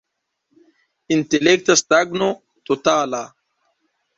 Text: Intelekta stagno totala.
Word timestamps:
Intelekta 1.17 1.75
stagno 1.81 2.31
totala. 2.71 3.21